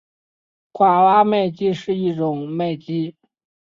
[0.73, 3.15] 爪哇麦鸡是一种麦鸡。